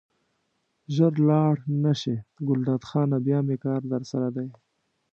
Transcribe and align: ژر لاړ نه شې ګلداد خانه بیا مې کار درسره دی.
ژر 0.95 1.13
لاړ 1.29 1.55
نه 1.83 1.93
شې 2.01 2.15
ګلداد 2.47 2.81
خانه 2.89 3.17
بیا 3.25 3.39
مې 3.47 3.55
کار 3.65 3.81
درسره 3.93 4.27
دی. 4.35 4.47